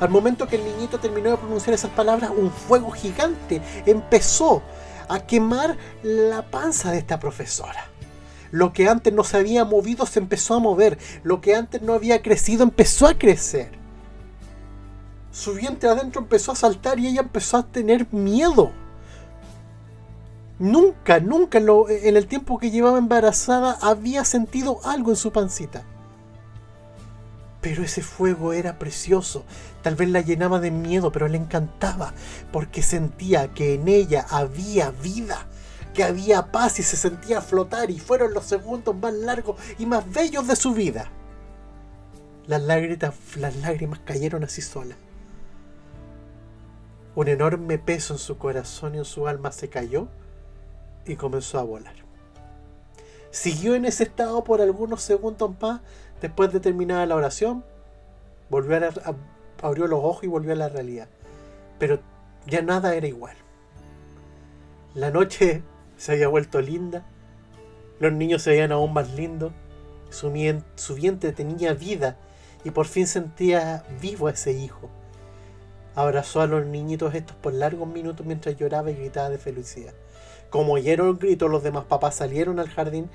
Al 0.00 0.08
momento 0.10 0.48
que 0.48 0.56
el 0.56 0.64
niñito 0.64 0.98
terminó 0.98 1.30
de 1.30 1.36
pronunciar 1.36 1.74
esas 1.74 1.90
palabras, 1.90 2.30
un 2.36 2.50
fuego 2.50 2.90
gigante 2.90 3.62
empezó 3.86 4.62
a 5.08 5.26
quemar 5.26 5.76
la 6.02 6.50
panza 6.50 6.90
de 6.90 6.98
esta 6.98 7.20
profesora. 7.20 7.88
Lo 8.50 8.72
que 8.72 8.88
antes 8.88 9.12
no 9.12 9.24
se 9.24 9.36
había 9.36 9.64
movido 9.64 10.06
se 10.06 10.20
empezó 10.20 10.54
a 10.54 10.60
mover. 10.60 10.98
Lo 11.24 11.40
que 11.40 11.56
antes 11.56 11.82
no 11.82 11.92
había 11.92 12.22
crecido 12.22 12.62
empezó 12.62 13.06
a 13.06 13.18
crecer. 13.18 13.72
su 15.32 15.54
vientre 15.54 15.88
adentro 15.88 16.20
empezó 16.20 16.52
a 16.52 16.56
saltar 16.56 17.00
y 17.00 17.08
ella 17.08 17.22
empezó 17.22 17.56
a 17.56 17.66
tener 17.66 18.06
miedo. 18.12 18.70
Nunca, 20.60 21.18
nunca 21.18 21.58
en, 21.58 22.16
el 22.16 22.26
tiempo 22.28 22.58
que 22.58 22.70
llevaba 22.70 22.98
embarazada 22.98 23.76
había 23.82 24.24
sentido 24.24 24.78
algo 24.84 25.10
en 25.10 25.16
su 25.16 25.32
pancita. 25.32 25.84
Pero 27.64 27.82
ese 27.82 28.02
fuego 28.02 28.52
era 28.52 28.78
precioso. 28.78 29.42
Tal 29.80 29.96
vez 29.96 30.10
la 30.10 30.20
llenaba 30.20 30.60
de 30.60 30.70
miedo, 30.70 31.10
pero 31.10 31.28
le 31.28 31.38
encantaba, 31.38 32.12
porque 32.52 32.82
sentía 32.82 33.54
que 33.54 33.72
en 33.72 33.88
ella 33.88 34.26
había 34.28 34.90
vida, 34.90 35.46
que 35.94 36.04
había 36.04 36.52
paz 36.52 36.78
y 36.78 36.82
se 36.82 36.98
sentía 36.98 37.40
flotar 37.40 37.90
y 37.90 37.98
fueron 37.98 38.34
los 38.34 38.44
segundos 38.44 38.94
más 38.94 39.14
largos 39.14 39.58
y 39.78 39.86
más 39.86 40.04
bellos 40.12 40.46
de 40.46 40.56
su 40.56 40.74
vida. 40.74 41.10
Las 42.46 42.60
lágrimas, 42.60 43.14
las 43.36 43.56
lágrimas 43.56 44.00
cayeron 44.00 44.44
así 44.44 44.60
solas. 44.60 44.98
Un 47.14 47.28
enorme 47.28 47.78
peso 47.78 48.12
en 48.12 48.18
su 48.18 48.36
corazón 48.36 48.94
y 48.94 48.98
en 48.98 49.06
su 49.06 49.26
alma 49.26 49.52
se 49.52 49.70
cayó 49.70 50.08
y 51.06 51.16
comenzó 51.16 51.58
a 51.58 51.62
volar. 51.62 51.94
Siguió 53.30 53.74
en 53.74 53.86
ese 53.86 54.04
estado 54.04 54.44
por 54.44 54.60
algunos 54.60 55.00
segundos 55.02 55.50
más 55.62 55.80
Después 56.24 56.50
de 56.54 56.60
terminar 56.60 57.06
la 57.06 57.16
oración, 57.16 57.66
volvió 58.48 58.78
a, 58.78 59.14
abrió 59.60 59.86
los 59.86 60.02
ojos 60.02 60.24
y 60.24 60.26
volvió 60.26 60.52
a 60.52 60.56
la 60.56 60.70
realidad. 60.70 61.06
Pero 61.78 62.00
ya 62.46 62.62
nada 62.62 62.94
era 62.94 63.06
igual. 63.06 63.36
La 64.94 65.10
noche 65.10 65.62
se 65.98 66.12
había 66.12 66.28
vuelto 66.28 66.62
linda, 66.62 67.04
los 68.00 68.10
niños 68.10 68.40
se 68.40 68.52
veían 68.52 68.72
aún 68.72 68.94
más 68.94 69.12
lindos, 69.12 69.52
su, 70.08 70.32
su 70.76 70.94
vientre 70.94 71.32
tenía 71.32 71.74
vida 71.74 72.16
y 72.64 72.70
por 72.70 72.86
fin 72.86 73.06
sentía 73.06 73.84
vivo 74.00 74.28
a 74.28 74.30
ese 74.30 74.52
hijo. 74.52 74.88
Abrazó 75.94 76.40
a 76.40 76.46
los 76.46 76.64
niñitos 76.64 77.14
estos 77.14 77.36
por 77.36 77.52
largos 77.52 77.86
minutos 77.86 78.24
mientras 78.24 78.56
lloraba 78.56 78.90
y 78.90 78.94
gritaba 78.94 79.28
de 79.28 79.36
felicidad. 79.36 79.92
Como 80.48 80.72
oyeron 80.72 81.08
el 81.08 81.16
grito, 81.16 81.48
los 81.48 81.62
demás 81.62 81.84
papás 81.84 82.14
salieron 82.14 82.60
al 82.60 82.70
jardín 82.70 83.10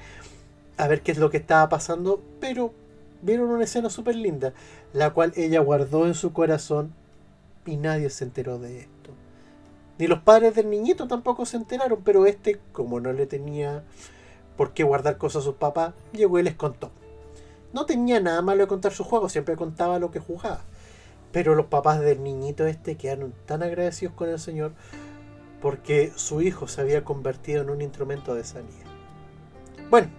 a 0.77 0.87
ver 0.87 1.01
qué 1.01 1.11
es 1.11 1.17
lo 1.17 1.31
que 1.31 1.37
estaba 1.37 1.69
pasando, 1.69 2.21
pero 2.39 2.71
vieron 3.21 3.49
una 3.49 3.63
escena 3.63 3.89
súper 3.89 4.15
linda, 4.15 4.53
la 4.93 5.11
cual 5.11 5.33
ella 5.35 5.59
guardó 5.59 6.07
en 6.07 6.13
su 6.13 6.33
corazón 6.33 6.93
y 7.65 7.77
nadie 7.77 8.09
se 8.09 8.23
enteró 8.23 8.59
de 8.59 8.79
esto. 8.79 9.11
Ni 9.97 10.07
los 10.07 10.19
padres 10.19 10.55
del 10.55 10.69
niñito 10.69 11.07
tampoco 11.07 11.45
se 11.45 11.57
enteraron, 11.57 12.01
pero 12.03 12.25
este, 12.25 12.59
como 12.71 12.99
no 12.99 13.11
le 13.11 13.25
tenía 13.25 13.83
por 14.55 14.73
qué 14.73 14.83
guardar 14.83 15.17
cosas 15.17 15.41
a 15.41 15.45
sus 15.45 15.55
papás, 15.55 15.93
llegó 16.13 16.39
y 16.39 16.43
les 16.43 16.55
contó. 16.55 16.91
No 17.73 17.85
tenía 17.85 18.19
nada 18.19 18.41
malo 18.41 18.63
de 18.63 18.67
contar 18.67 18.93
su 18.93 19.03
juego, 19.03 19.29
siempre 19.29 19.55
contaba 19.55 19.99
lo 19.99 20.09
que 20.09 20.19
jugaba. 20.19 20.61
Pero 21.31 21.53
los 21.53 21.67
papás 21.67 21.99
del 21.99 22.23
niñito 22.23 22.65
este 22.65 22.95
quedaron 22.95 23.33
tan 23.45 23.61
agradecidos 23.61 24.15
con 24.15 24.29
el 24.29 24.39
Señor 24.39 24.71
porque 25.61 26.11
su 26.15 26.41
hijo 26.41 26.67
se 26.67 26.81
había 26.81 27.03
convertido 27.03 27.61
en 27.61 27.69
un 27.69 27.81
instrumento 27.81 28.33
de 28.33 28.43
sanidad. 28.43 28.87
Bueno, 29.89 30.09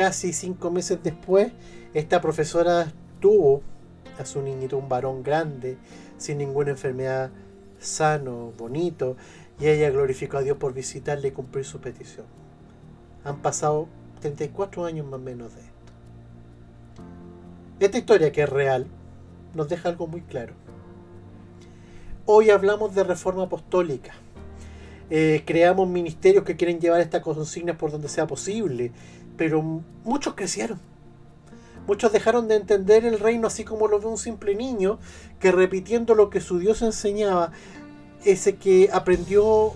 casi 0.00 0.32
cinco 0.32 0.70
meses 0.70 0.98
después, 1.02 1.52
esta 1.92 2.22
profesora 2.22 2.90
tuvo 3.20 3.60
a 4.18 4.24
su 4.24 4.40
niñito 4.40 4.78
un 4.78 4.88
varón 4.88 5.22
grande, 5.22 5.76
sin 6.16 6.38
ninguna 6.38 6.70
enfermedad, 6.70 7.30
sano, 7.78 8.54
bonito, 8.56 9.18
y 9.58 9.66
ella 9.66 9.90
glorificó 9.90 10.38
a 10.38 10.40
Dios 10.40 10.56
por 10.56 10.72
visitarle 10.72 11.28
y 11.28 11.32
cumplir 11.32 11.66
su 11.66 11.82
petición. 11.82 12.24
Han 13.24 13.42
pasado 13.42 13.88
34 14.22 14.86
años 14.86 15.04
más 15.04 15.20
o 15.20 15.22
menos 15.22 15.54
de 15.54 15.60
esto. 15.60 15.92
Esta 17.78 17.98
historia, 17.98 18.32
que 18.32 18.44
es 18.44 18.48
real, 18.48 18.86
nos 19.52 19.68
deja 19.68 19.90
algo 19.90 20.06
muy 20.06 20.22
claro. 20.22 20.54
Hoy 22.24 22.48
hablamos 22.48 22.94
de 22.94 23.04
reforma 23.04 23.42
apostólica. 23.42 24.14
Eh, 25.10 25.42
creamos 25.44 25.88
ministerios 25.88 26.44
que 26.44 26.56
quieren 26.56 26.80
llevar 26.80 27.02
estas 27.02 27.20
consignas 27.20 27.76
por 27.76 27.90
donde 27.90 28.08
sea 28.08 28.26
posible 28.26 28.92
pero 29.40 29.62
muchos 30.04 30.34
crecieron. 30.34 30.78
Muchos 31.86 32.12
dejaron 32.12 32.46
de 32.46 32.56
entender 32.56 33.06
el 33.06 33.18
reino 33.18 33.46
así 33.46 33.64
como 33.64 33.88
lo 33.88 33.98
ve 33.98 34.04
un 34.04 34.18
simple 34.18 34.54
niño 34.54 34.98
que 35.38 35.50
repitiendo 35.50 36.14
lo 36.14 36.28
que 36.28 36.42
su 36.42 36.58
Dios 36.58 36.82
enseñaba, 36.82 37.50
ese 38.22 38.56
que 38.56 38.90
aprendió 38.92 39.72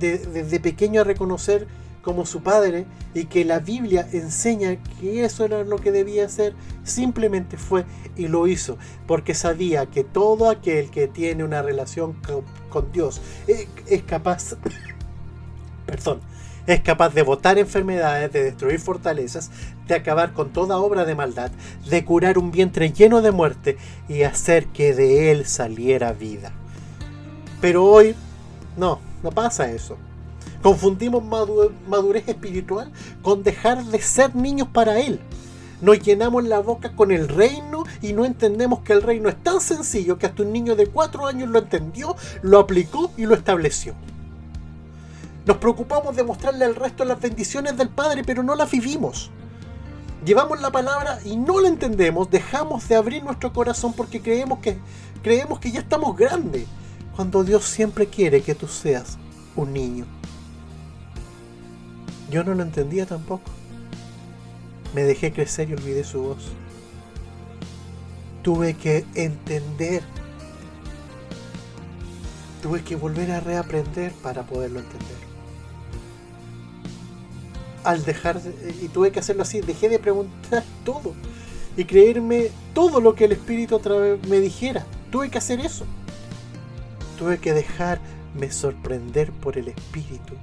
desde 0.00 0.58
pequeño 0.58 1.02
a 1.02 1.04
reconocer 1.04 1.68
como 2.02 2.26
su 2.26 2.42
padre 2.42 2.86
y 3.14 3.26
que 3.26 3.44
la 3.44 3.60
Biblia 3.60 4.08
enseña 4.12 4.82
que 4.98 5.24
eso 5.24 5.44
era 5.44 5.62
lo 5.62 5.76
que 5.76 5.92
debía 5.92 6.26
hacer, 6.26 6.52
simplemente 6.82 7.58
fue 7.58 7.84
y 8.16 8.26
lo 8.26 8.48
hizo, 8.48 8.78
porque 9.06 9.34
sabía 9.34 9.86
que 9.86 10.02
todo 10.02 10.50
aquel 10.50 10.90
que 10.90 11.06
tiene 11.06 11.44
una 11.44 11.62
relación 11.62 12.16
con, 12.68 12.90
Dios 12.90 13.20
es, 13.46 13.68
es 13.86 14.02
capaz, 14.02 14.56
perdón, 15.86 16.20
es 16.66 16.80
capaz 16.80 17.14
de 17.14 17.22
botar 17.22 17.58
enfermedades, 17.58 18.32
de 18.32 18.44
destruir 18.44 18.80
fortalezas, 18.80 19.50
de 19.86 19.94
acabar 19.94 20.32
con 20.32 20.52
toda 20.52 20.78
obra 20.78 21.04
de 21.04 21.14
maldad, 21.14 21.50
de 21.88 22.04
curar 22.04 22.38
un 22.38 22.50
vientre 22.50 22.92
lleno 22.92 23.22
de 23.22 23.30
muerte 23.30 23.78
y 24.08 24.22
hacer 24.22 24.66
que 24.66 24.94
de 24.94 25.30
él 25.30 25.46
saliera 25.46 26.12
vida. 26.12 26.52
Pero 27.60 27.84
hoy 27.84 28.14
no, 28.76 29.00
no 29.22 29.30
pasa 29.30 29.70
eso. 29.70 29.96
Confundimos 30.62 31.22
madurez 31.88 32.28
espiritual 32.28 32.90
con 33.22 33.42
dejar 33.42 33.84
de 33.84 34.00
ser 34.00 34.34
niños 34.34 34.68
para 34.72 34.98
Él. 34.98 35.20
Nos 35.80 36.00
llenamos 36.00 36.44
la 36.44 36.60
boca 36.60 36.96
con 36.96 37.12
el 37.12 37.28
reino 37.28 37.84
y 38.00 38.14
no 38.14 38.24
entendemos 38.24 38.80
que 38.80 38.94
el 38.94 39.02
reino 39.02 39.28
es 39.28 39.42
tan 39.42 39.60
sencillo 39.60 40.18
que 40.18 40.26
hasta 40.26 40.42
un 40.42 40.52
niño 40.52 40.74
de 40.74 40.86
cuatro 40.86 41.26
años 41.26 41.50
lo 41.50 41.58
entendió, 41.58 42.16
lo 42.42 42.58
aplicó 42.58 43.12
y 43.16 43.26
lo 43.26 43.34
estableció. 43.34 43.94
Nos 45.46 45.58
preocupamos 45.58 46.16
de 46.16 46.24
mostrarle 46.24 46.64
al 46.64 46.74
resto 46.74 47.04
las 47.04 47.20
bendiciones 47.20 47.76
del 47.76 47.88
Padre, 47.88 48.24
pero 48.24 48.42
no 48.42 48.56
las 48.56 48.68
vivimos. 48.68 49.30
Llevamos 50.24 50.60
la 50.60 50.72
palabra 50.72 51.20
y 51.24 51.36
no 51.36 51.60
la 51.60 51.68
entendemos, 51.68 52.28
dejamos 52.28 52.88
de 52.88 52.96
abrir 52.96 53.22
nuestro 53.22 53.52
corazón 53.52 53.92
porque 53.92 54.20
creemos 54.20 54.58
que, 54.58 54.76
creemos 55.22 55.60
que 55.60 55.70
ya 55.70 55.78
estamos 55.78 56.16
grandes, 56.16 56.66
cuando 57.14 57.44
Dios 57.44 57.64
siempre 57.64 58.08
quiere 58.08 58.42
que 58.42 58.56
tú 58.56 58.66
seas 58.66 59.18
un 59.54 59.72
niño. 59.72 60.04
Yo 62.28 62.42
no 62.42 62.52
lo 62.52 62.64
entendía 62.64 63.06
tampoco. 63.06 63.48
Me 64.96 65.04
dejé 65.04 65.32
crecer 65.32 65.70
y 65.70 65.74
olvidé 65.74 66.02
su 66.02 66.22
voz. 66.22 66.48
Tuve 68.42 68.74
que 68.74 69.06
entender. 69.14 70.02
Tuve 72.64 72.82
que 72.82 72.96
volver 72.96 73.30
a 73.30 73.38
reaprender 73.38 74.10
para 74.14 74.42
poderlo 74.42 74.80
entender 74.80 75.35
al 77.86 78.04
dejar, 78.04 78.40
y 78.82 78.88
tuve 78.88 79.12
que 79.12 79.20
hacerlo 79.20 79.42
así, 79.42 79.60
dejé 79.60 79.88
de 79.88 80.00
preguntar 80.00 80.64
todo 80.84 81.14
y 81.76 81.84
creerme 81.84 82.50
todo 82.74 83.00
lo 83.00 83.14
que 83.14 83.26
el 83.26 83.32
Espíritu 83.32 83.76
otra 83.76 83.96
vez 83.96 84.28
me 84.28 84.40
dijera. 84.40 84.84
Tuve 85.10 85.30
que 85.30 85.38
hacer 85.38 85.60
eso. 85.60 85.84
Tuve 87.16 87.38
que 87.38 87.52
dejarme 87.52 88.50
sorprender 88.50 89.30
por 89.30 89.56
el 89.56 89.68
Espíritu. 89.68 90.34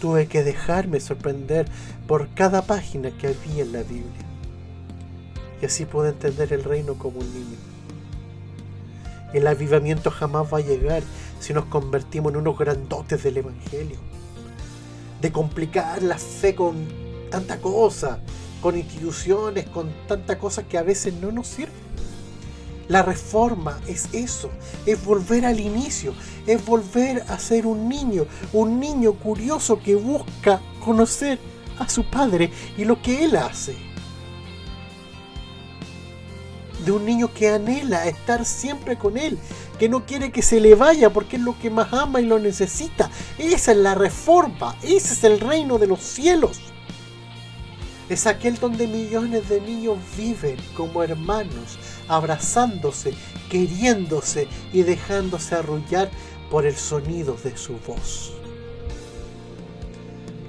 Tuve 0.00 0.26
que 0.26 0.42
dejarme 0.42 0.98
sorprender 0.98 1.68
por 2.06 2.28
cada 2.34 2.62
página 2.62 3.10
que 3.16 3.28
había 3.28 3.62
en 3.62 3.72
la 3.72 3.82
Biblia. 3.82 4.26
Y 5.62 5.66
así 5.66 5.84
pude 5.84 6.10
entender 6.10 6.52
el 6.52 6.64
reino 6.64 6.94
como 6.94 7.20
un 7.20 7.32
niño. 7.32 7.56
El 9.32 9.46
avivamiento 9.46 10.10
jamás 10.10 10.52
va 10.52 10.58
a 10.58 10.62
llegar 10.62 11.02
si 11.38 11.52
nos 11.52 11.66
convertimos 11.66 12.32
en 12.32 12.38
unos 12.38 12.58
grandotes 12.58 13.22
del 13.22 13.36
Evangelio 13.36 14.07
de 15.20 15.32
complicar 15.32 16.02
la 16.02 16.18
fe 16.18 16.54
con 16.54 16.86
tanta 17.30 17.60
cosa, 17.60 18.20
con 18.60 18.76
instituciones, 18.76 19.66
con 19.66 19.92
tanta 20.06 20.38
cosa 20.38 20.64
que 20.66 20.78
a 20.78 20.82
veces 20.82 21.14
no 21.14 21.32
nos 21.32 21.46
sirve. 21.46 21.72
La 22.88 23.02
reforma 23.02 23.78
es 23.86 24.08
eso, 24.14 24.50
es 24.86 25.04
volver 25.04 25.44
al 25.44 25.60
inicio, 25.60 26.14
es 26.46 26.64
volver 26.64 27.22
a 27.28 27.38
ser 27.38 27.66
un 27.66 27.86
niño, 27.86 28.26
un 28.54 28.80
niño 28.80 29.12
curioso 29.12 29.78
que 29.78 29.94
busca 29.94 30.60
conocer 30.82 31.38
a 31.78 31.88
su 31.88 32.04
padre 32.04 32.50
y 32.78 32.84
lo 32.86 33.00
que 33.02 33.24
él 33.24 33.36
hace. 33.36 33.76
De 36.86 36.92
un 36.92 37.04
niño 37.04 37.32
que 37.34 37.50
anhela 37.50 38.06
estar 38.06 38.46
siempre 38.46 38.96
con 38.96 39.18
él, 39.18 39.38
que 39.78 39.88
no 39.88 40.04
quiere 40.04 40.32
que 40.32 40.42
se 40.42 40.60
le 40.60 40.74
vaya 40.74 41.10
porque 41.10 41.36
es 41.36 41.42
lo 41.42 41.58
que 41.58 41.70
más 41.70 41.92
ama 41.92 42.20
y 42.20 42.26
lo 42.26 42.38
necesita. 42.38 43.10
Esa 43.38 43.72
es 43.72 43.78
la 43.78 43.94
reforma, 43.94 44.76
ese 44.82 45.14
es 45.14 45.24
el 45.24 45.40
reino 45.40 45.78
de 45.78 45.86
los 45.86 46.00
cielos. 46.00 46.60
Es 48.08 48.26
aquel 48.26 48.58
donde 48.58 48.86
millones 48.86 49.48
de 49.48 49.60
niños 49.60 49.98
viven 50.16 50.56
como 50.74 51.02
hermanos, 51.02 51.78
abrazándose, 52.08 53.12
queriéndose 53.50 54.48
y 54.72 54.82
dejándose 54.82 55.54
arrullar 55.54 56.10
por 56.50 56.64
el 56.64 56.74
sonido 56.74 57.36
de 57.44 57.56
su 57.56 57.74
voz. 57.86 58.32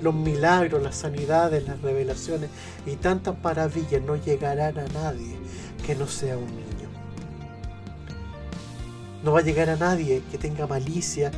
Los 0.01 0.15
milagros, 0.15 0.81
las 0.81 0.95
sanidades, 0.95 1.67
las 1.67 1.81
revelaciones 1.81 2.49
y 2.85 2.95
tantas 2.95 3.35
maravillas 3.43 4.01
no 4.01 4.15
llegarán 4.15 4.79
a 4.79 4.87
nadie 4.87 5.35
que 5.85 5.95
no 5.95 6.07
sea 6.07 6.35
niño. 6.35 6.68
No 9.23 9.33
va 9.33 9.39
a 9.39 9.43
llegar 9.43 9.69
a 9.69 9.75
nadie 9.75 10.21
que 10.31 10.37
tenga 10.37 10.65
malicia, 10.65 11.31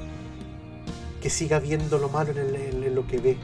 que 1.21 1.29
siga 1.29 1.59
viendo 1.59 1.97
lo 1.97 2.09
malo 2.09 2.31
en, 2.31 2.95
lo 2.95 3.07
que 3.07 3.19
ve. 3.19 3.37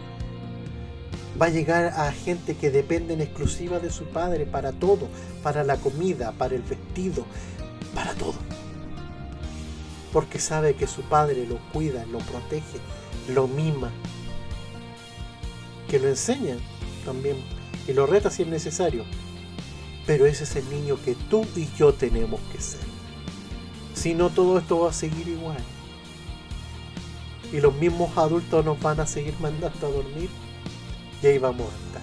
Va 1.39 1.47
a 1.47 1.49
llegar 1.49 1.85
a 1.85 2.11
gente 2.11 2.55
que 2.55 2.69
depende 2.69 3.13
en 3.13 3.21
exclusiva 3.21 3.79
de 3.79 3.89
su 3.89 4.05
padre 4.05 4.45
para 4.45 4.71
todo, 4.71 5.07
para 5.43 5.63
la 5.63 5.77
comida, 5.77 6.31
para 6.33 6.55
el 6.55 6.61
vestido, 6.61 7.25
para 7.95 8.13
todo. 8.13 8.35
Porque 10.13 10.39
sabe 10.39 10.75
que 10.75 10.87
su 10.87 11.01
padre 11.03 11.45
lo 11.47 11.57
cuida, 11.71 12.05
lo 12.05 12.19
protege, 12.19 12.79
lo 13.29 13.47
mima, 13.47 13.91
que 15.87 15.99
lo 15.99 16.07
enseña 16.07 16.57
también 17.05 17.37
y 17.87 17.93
lo 17.93 18.05
reta 18.05 18.29
si 18.29 18.43
es 18.43 18.47
necesario. 18.47 19.03
Pero 20.05 20.25
ese 20.25 20.43
es 20.43 20.55
el 20.55 20.69
niño 20.69 20.97
que 21.03 21.15
tú 21.29 21.45
y 21.55 21.67
yo 21.77 21.93
tenemos 21.93 22.39
que 22.51 22.61
ser. 22.61 22.96
Si 23.97 24.13
no, 24.13 24.29
todo 24.29 24.59
esto 24.59 24.81
va 24.81 24.91
a 24.91 24.93
seguir 24.93 25.27
igual. 25.27 25.57
Y 27.51 27.59
los 27.59 27.73
mismos 27.73 28.15
adultos 28.15 28.63
nos 28.63 28.79
van 28.79 28.99
a 28.99 29.07
seguir 29.07 29.33
mandando 29.39 29.87
a 29.87 29.89
dormir. 29.89 30.29
Y 31.23 31.25
ahí 31.25 31.39
vamos 31.39 31.65
a 31.67 31.87
estar. 31.87 32.01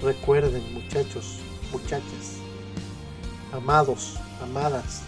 Recuerden, 0.00 0.62
muchachos, 0.72 1.38
muchachas, 1.72 2.36
amados, 3.52 4.14
amadas, 4.40 5.02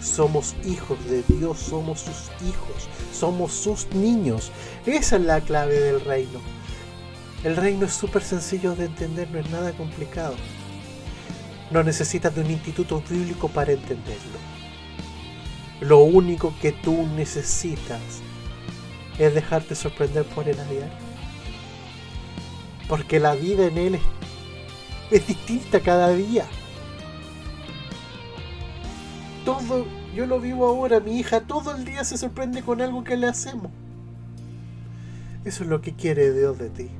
somos 0.00 0.54
hijos 0.64 0.96
de 1.06 1.24
Dios, 1.24 1.58
somos 1.58 2.00
sus 2.00 2.30
hijos, 2.46 2.88
somos 3.12 3.52
sus 3.52 3.88
niños. 3.88 4.52
Esa 4.86 5.16
es 5.16 5.22
la 5.22 5.40
clave 5.40 5.80
del 5.80 6.00
reino. 6.02 6.40
El 7.42 7.56
reino 7.56 7.86
es 7.86 7.94
súper 7.94 8.22
sencillo 8.22 8.76
de 8.76 8.84
entender, 8.84 9.28
no 9.32 9.40
es 9.40 9.50
nada 9.50 9.72
complicado. 9.72 10.36
No 11.70 11.82
necesitas 11.82 12.34
de 12.34 12.40
un 12.40 12.50
instituto 12.50 13.02
bíblico 13.08 13.48
para 13.48 13.72
entenderlo. 13.72 14.38
Lo 15.80 16.00
único 16.00 16.52
que 16.60 16.72
tú 16.72 17.06
necesitas 17.16 18.00
es 19.18 19.34
dejarte 19.34 19.74
sorprender 19.74 20.24
por 20.24 20.44
a 20.44 20.52
diario. 20.52 20.88
Porque 22.88 23.20
la 23.20 23.34
vida 23.34 23.66
en 23.66 23.78
él 23.78 23.94
es, 23.94 24.02
es 25.10 25.26
distinta 25.26 25.80
cada 25.80 26.08
día. 26.12 26.44
Todo, 29.44 29.86
yo 30.14 30.26
lo 30.26 30.40
vivo 30.40 30.66
ahora, 30.66 31.00
mi 31.00 31.18
hija 31.18 31.42
todo 31.42 31.74
el 31.74 31.84
día 31.84 32.04
se 32.04 32.18
sorprende 32.18 32.62
con 32.62 32.80
algo 32.80 33.04
que 33.04 33.16
le 33.16 33.28
hacemos. 33.28 33.70
Eso 35.44 35.62
es 35.62 35.70
lo 35.70 35.80
que 35.80 35.94
quiere 35.94 36.32
Dios 36.32 36.58
de 36.58 36.68
ti 36.68 36.90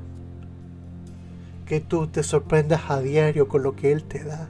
que 1.71 1.79
tú 1.79 2.09
te 2.09 2.25
sorprendas 2.25 2.91
a 2.91 3.01
diario 3.01 3.47
con 3.47 3.63
lo 3.63 3.77
que 3.77 3.93
Él 3.93 4.03
te 4.03 4.25
da, 4.25 4.49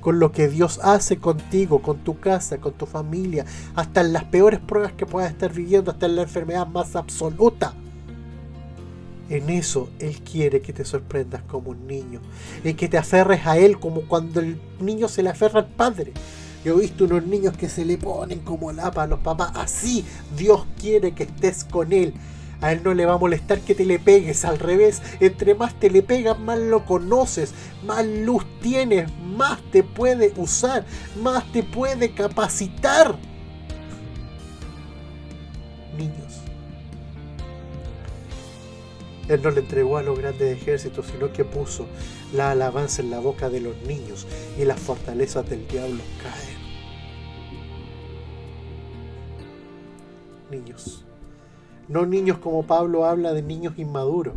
con 0.00 0.18
lo 0.18 0.32
que 0.32 0.48
Dios 0.48 0.80
hace 0.82 1.18
contigo, 1.18 1.82
con 1.82 1.98
tu 1.98 2.20
casa, 2.20 2.58
con 2.58 2.72
tu 2.74 2.86
familia, 2.86 3.44
hasta 3.74 4.00
en 4.00 4.12
las 4.12 4.24
peores 4.24 4.60
pruebas 4.60 4.92
que 4.92 5.06
puedas 5.06 5.30
estar 5.30 5.52
viviendo, 5.52 5.90
hasta 5.90 6.06
en 6.06 6.16
la 6.16 6.22
enfermedad 6.22 6.66
más 6.66 6.96
absoluta. 6.96 7.74
En 9.28 9.50
eso 9.50 9.90
Él 9.98 10.20
quiere 10.22 10.60
que 10.62 10.72
te 10.72 10.84
sorprendas 10.84 11.42
como 11.42 11.70
un 11.70 11.86
niño 11.86 12.20
y 12.64 12.74
que 12.74 12.88
te 12.88 12.96
aferres 12.96 13.46
a 13.46 13.58
Él 13.58 13.78
como 13.78 14.02
cuando 14.02 14.40
el 14.40 14.58
niño 14.80 15.08
se 15.08 15.22
le 15.22 15.30
aferra 15.30 15.60
al 15.60 15.68
padre. 15.68 16.12
Yo 16.64 16.76
he 16.76 16.80
visto 16.80 17.04
unos 17.04 17.24
niños 17.24 17.56
que 17.56 17.68
se 17.68 17.84
le 17.84 17.98
ponen 17.98 18.40
como 18.40 18.72
lapa 18.72 19.02
a 19.02 19.06
los 19.06 19.20
papás. 19.20 19.52
Así 19.54 20.04
Dios 20.36 20.66
quiere 20.80 21.12
que 21.12 21.24
estés 21.24 21.64
con 21.64 21.92
Él. 21.92 22.14
A 22.60 22.72
él 22.72 22.82
no 22.82 22.92
le 22.92 23.06
va 23.06 23.14
a 23.14 23.18
molestar 23.18 23.60
que 23.60 23.74
te 23.74 23.84
le 23.84 24.00
pegues, 24.00 24.44
al 24.44 24.58
revés, 24.58 25.00
entre 25.20 25.54
más 25.54 25.78
te 25.78 25.90
le 25.90 26.02
pegas, 26.02 26.38
más 26.40 26.58
lo 26.58 26.84
conoces, 26.84 27.54
más 27.84 28.04
luz 28.04 28.44
tienes, 28.60 29.12
más 29.22 29.60
te 29.70 29.84
puede 29.84 30.32
usar, 30.36 30.84
más 31.22 31.50
te 31.52 31.62
puede 31.62 32.12
capacitar. 32.12 33.16
Niños. 35.96 36.42
Él 39.28 39.40
no 39.42 39.50
le 39.50 39.60
entregó 39.60 39.98
a 39.98 40.02
los 40.02 40.18
grandes 40.18 40.56
ejércitos, 40.60 41.06
sino 41.06 41.32
que 41.32 41.44
puso 41.44 41.86
la 42.32 42.50
alabanza 42.50 43.02
en 43.02 43.10
la 43.10 43.20
boca 43.20 43.48
de 43.50 43.60
los 43.60 43.76
niños 43.82 44.26
y 44.58 44.64
las 44.64 44.80
fortalezas 44.80 45.48
del 45.48 45.68
diablo 45.68 46.02
caen. 46.22 46.58
Niños. 50.50 51.07
No 51.88 52.04
niños 52.04 52.38
como 52.38 52.64
Pablo 52.64 53.06
habla 53.06 53.32
de 53.32 53.42
niños 53.42 53.78
inmaduros, 53.78 54.34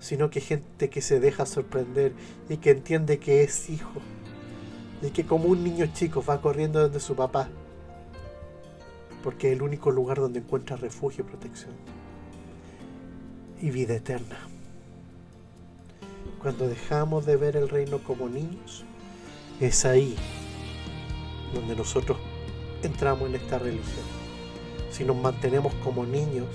sino 0.00 0.30
que 0.30 0.40
gente 0.40 0.90
que 0.90 1.00
se 1.00 1.20
deja 1.20 1.46
sorprender 1.46 2.12
y 2.48 2.56
que 2.56 2.70
entiende 2.70 3.18
que 3.18 3.44
es 3.44 3.70
hijo. 3.70 4.00
Y 5.00 5.10
que 5.10 5.24
como 5.24 5.44
un 5.44 5.62
niño 5.62 5.86
chico 5.94 6.24
va 6.28 6.40
corriendo 6.40 6.80
donde 6.80 6.98
su 6.98 7.14
papá, 7.14 7.48
porque 9.22 9.48
es 9.48 9.52
el 9.54 9.62
único 9.62 9.92
lugar 9.92 10.18
donde 10.18 10.40
encuentra 10.40 10.76
refugio 10.76 11.24
y 11.24 11.28
protección. 11.28 11.72
Y 13.60 13.70
vida 13.70 13.94
eterna. 13.94 14.38
Cuando 16.40 16.68
dejamos 16.68 17.26
de 17.26 17.36
ver 17.36 17.56
el 17.56 17.68
reino 17.68 17.98
como 17.98 18.28
niños, 18.28 18.84
es 19.60 19.84
ahí 19.84 20.16
donde 21.54 21.76
nosotros 21.76 22.18
entramos 22.82 23.28
en 23.28 23.36
esta 23.36 23.60
religión 23.60 24.21
si 24.92 25.04
nos 25.04 25.16
mantenemos 25.16 25.74
como 25.82 26.04
niños, 26.04 26.46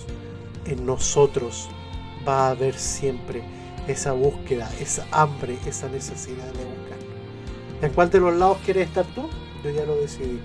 en 0.65 0.85
nosotros 0.85 1.67
va 2.27 2.47
a 2.47 2.51
haber 2.51 2.77
siempre 2.77 3.41
esa 3.87 4.11
búsqueda, 4.11 4.69
esa 4.79 5.05
hambre, 5.11 5.57
esa 5.65 5.89
necesidad 5.89 6.45
de 6.53 6.65
buscar. 6.65 6.97
¿En 7.81 7.91
cuál 7.93 8.09
de 8.09 8.19
los 8.19 8.35
lados 8.35 8.57
quieres 8.63 8.87
estar 8.87 9.05
tú? 9.07 9.27
Yo 9.63 9.71
ya 9.71 9.85
lo 9.85 9.95
decidí. 9.95 10.39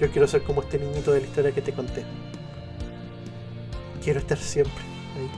Yo 0.00 0.10
quiero 0.10 0.26
ser 0.26 0.42
como 0.42 0.62
este 0.62 0.78
niñito 0.78 1.12
de 1.12 1.20
la 1.20 1.26
historia 1.26 1.52
que 1.52 1.62
te 1.62 1.72
conté. 1.72 2.04
Quiero 4.02 4.18
estar 4.18 4.38
siempre 4.38 4.82
ahí. 5.16 5.30